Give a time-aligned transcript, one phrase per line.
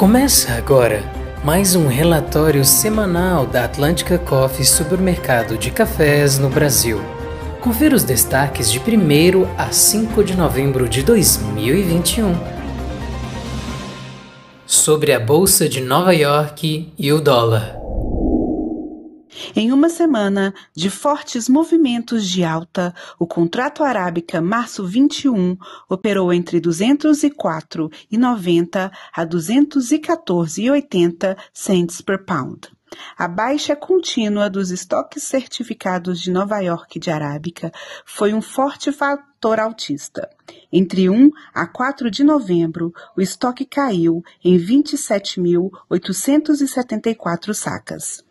[0.00, 1.04] Começa agora
[1.44, 6.98] mais um relatório semanal da Atlântica Coffee sobre o mercado de cafés no Brasil.
[7.60, 8.82] Confira os destaques de 1
[9.58, 12.34] a 5 de novembro de 2021.
[14.64, 17.79] Sobre a Bolsa de Nova York e o dólar.
[19.54, 25.56] Em uma semana de fortes movimentos de alta, o contrato arábica março 21
[25.88, 32.68] operou entre 204,90 a 214,80 cents per pound.
[33.18, 37.72] A baixa contínua dos estoques certificados de Nova York de arábica
[38.04, 40.30] foi um forte fator altista.
[40.72, 48.22] Entre 1 a 4 de novembro, o estoque caiu em 27.874 sacas.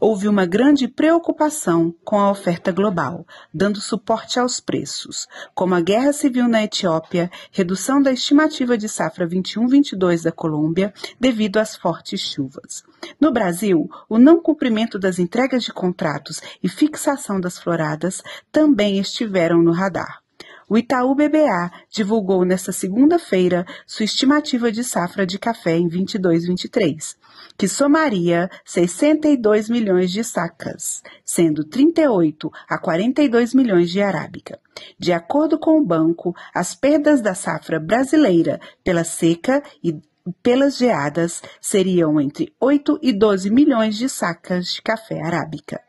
[0.00, 6.12] Houve uma grande preocupação com a oferta global, dando suporte aos preços, como a guerra
[6.12, 12.84] civil na Etiópia, redução da estimativa de safra 21-22 da Colômbia devido às fortes chuvas.
[13.20, 19.62] No Brasil, o não cumprimento das entregas de contratos e fixação das floradas também estiveram
[19.62, 20.25] no radar.
[20.68, 27.16] O Itaú BBA divulgou nesta segunda-feira sua estimativa de safra de café em 22-23,
[27.56, 34.58] que somaria 62 milhões de sacas, sendo 38 a 42 milhões de arábica.
[34.98, 39.94] De acordo com o banco, as perdas da safra brasileira pela seca e
[40.42, 45.80] pelas geadas seriam entre 8 e 12 milhões de sacas de café arábica.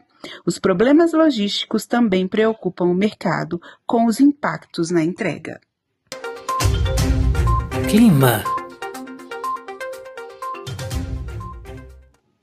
[0.46, 5.60] Os problemas logísticos também preocupam o mercado com os impactos na entrega.
[7.90, 8.44] Clima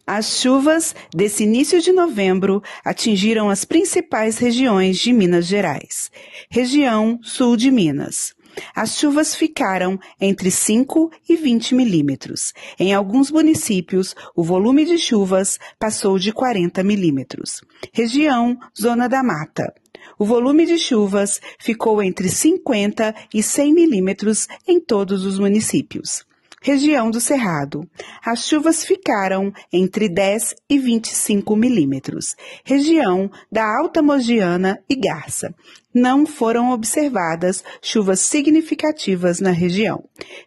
[0.07, 6.11] As chuvas desse início de novembro atingiram as principais regiões de Minas Gerais.
[6.51, 8.35] Região sul de Minas.
[8.75, 12.53] As chuvas ficaram entre 5 e 20 milímetros.
[12.79, 17.61] Em alguns municípios, o volume de chuvas passou de 40 milímetros.
[17.93, 19.73] Região Zona da Mata.
[20.19, 26.25] O volume de chuvas ficou entre 50 e 100 milímetros em todos os municípios
[26.65, 27.87] região do Cerrado.
[28.25, 32.35] As chuvas ficaram entre 10 e 25 milímetros.
[32.65, 35.55] Região da Alta Mogiana e Garça.
[35.95, 40.03] Não foram observadas chuvas significativas na região.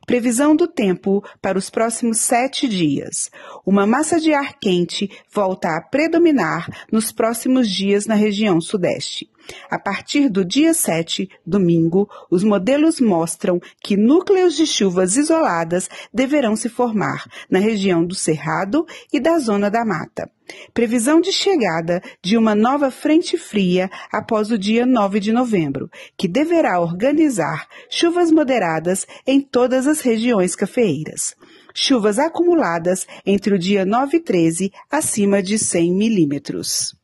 [0.06, 3.32] Previsão do tempo para os próximos sete dias.
[3.66, 9.30] Uma massa de ar quente volta a predominar nos próximos dias na região sudeste.
[9.72, 16.58] A partir do dia 7, domingo, os modelos mostram que núcleos de chuvas isoladas deverão
[16.58, 20.30] se formar na região do Cerrado e da Zona da Mata.
[20.74, 26.28] Previsão de chegada de uma nova frente fria após o dia 9 de novembro, que
[26.28, 31.36] deverá organizar chuvas moderadas em todas as regiões cafeeiras.
[31.74, 36.96] Chuvas acumuladas entre o dia 9 e 13 acima de 100 milímetros.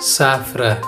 [0.00, 0.80] Safra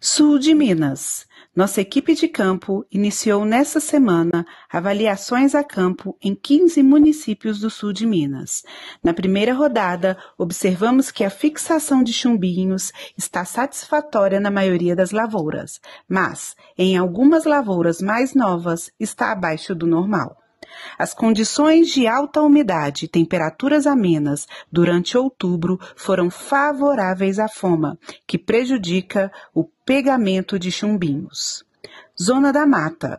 [0.00, 1.26] Sul de Minas.
[1.60, 7.92] Nossa equipe de campo iniciou nesta semana avaliações a campo em 15 municípios do sul
[7.92, 8.62] de Minas.
[9.04, 15.82] Na primeira rodada, observamos que a fixação de chumbinhos está satisfatória na maioria das lavouras,
[16.08, 20.39] mas em algumas lavouras mais novas está abaixo do normal.
[20.98, 28.38] As condições de alta umidade e temperaturas amenas durante outubro foram favoráveis à foma, que
[28.38, 31.64] prejudica o pegamento de chumbinhos.
[32.20, 33.18] Zona da Mata.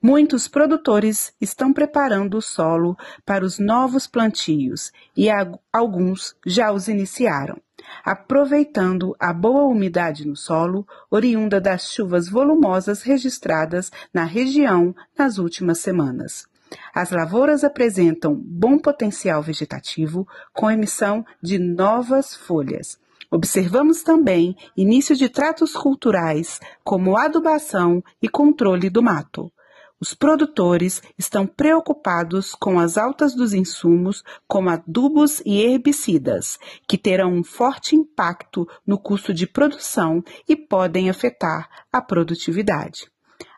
[0.00, 5.28] Muitos produtores estão preparando o solo para os novos plantios e
[5.72, 7.56] alguns já os iniciaram,
[8.04, 15.78] aproveitando a boa umidade no solo, oriunda das chuvas volumosas registradas na região nas últimas
[15.78, 16.46] semanas.
[16.94, 22.98] As lavouras apresentam bom potencial vegetativo com emissão de novas folhas.
[23.30, 29.52] Observamos também início de tratos culturais, como adubação e controle do mato.
[29.98, 37.32] Os produtores estão preocupados com as altas dos insumos, como adubos e herbicidas, que terão
[37.32, 43.10] um forte impacto no custo de produção e podem afetar a produtividade.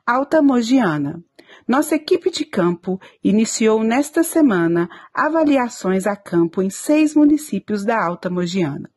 [0.07, 1.23] Alta Mogiana.
[1.69, 8.31] Nossa equipe de campo iniciou nesta semana avaliações a campo em seis municípios da Alta
[8.31, 8.89] Mogiana.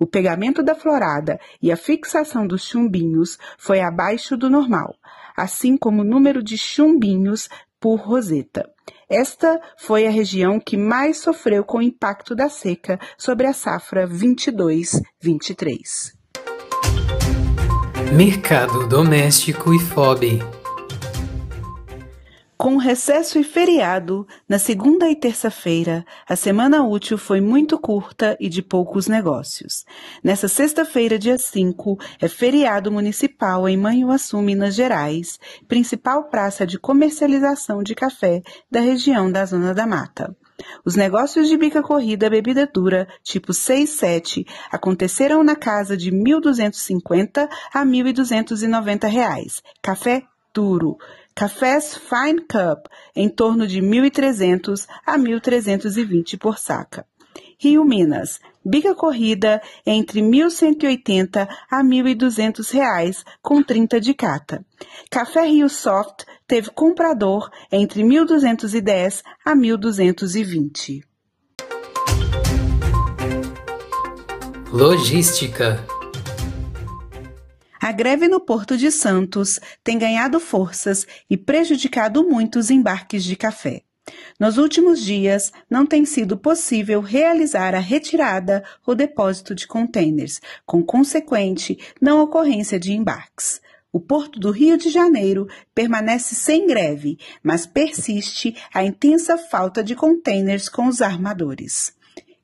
[0.00, 4.94] O pegamento da florada e a fixação dos chumbinhos foi abaixo do normal,
[5.36, 8.70] assim como o número de chumbinhos por roseta.
[9.06, 14.08] Esta foi a região que mais sofreu com o impacto da seca sobre a safra
[14.08, 16.14] 22-23.
[18.16, 20.53] Mercado doméstico e FOB.
[22.64, 28.48] Com recesso e feriado, na segunda e terça-feira, a semana útil foi muito curta e
[28.48, 29.84] de poucos negócios.
[30.22, 35.38] Nessa sexta-feira, dia 5, é feriado municipal em Manhuaçu, Minas Gerais,
[35.68, 38.40] principal praça de comercialização de café
[38.70, 40.34] da região da Zona da Mata.
[40.86, 47.46] Os negócios de bica corrida bebida dura, tipo 6-7, aconteceram na casa de R$ 1.250
[47.74, 49.62] a 1.290 reais.
[49.82, 50.22] Café
[50.54, 50.96] duro.
[51.34, 57.04] Cafés Fine Cup, em torno de 1.300 a 1.320 por saca.
[57.58, 64.64] Rio Minas, bica corrida entre 1.180 a 1.200 reais com 30 de cata.
[65.10, 71.02] Café Rio Soft teve comprador entre 1.210 a 1.220.
[74.72, 75.84] Logística
[77.84, 83.82] a greve no Porto de Santos tem ganhado forças e prejudicado muitos embarques de café.
[84.40, 90.82] Nos últimos dias, não tem sido possível realizar a retirada ou depósito de contêineres, com
[90.82, 93.60] consequente não ocorrência de embarques.
[93.92, 99.94] O Porto do Rio de Janeiro permanece sem greve, mas persiste a intensa falta de
[99.94, 101.92] contêineres com os armadores.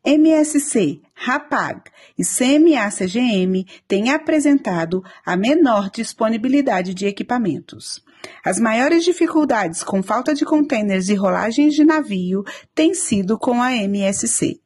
[0.04, 8.02] MSC, RAPAG e CMA-CGM têm apresentado a menor disponibilidade de equipamentos.
[8.44, 12.42] As maiores dificuldades com falta de contêineres e rolagens de navio
[12.74, 14.60] têm sido com a MSC.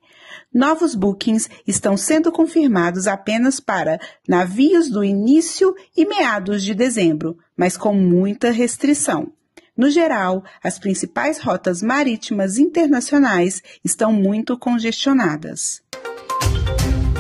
[0.53, 3.99] Novos bookings estão sendo confirmados apenas para
[4.29, 9.33] navios do início e meados de dezembro, mas com muita restrição.
[9.77, 15.83] No geral, as principais rotas marítimas internacionais estão muito congestionadas.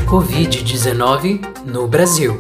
[0.09, 2.39] Covid-19 no Brasil.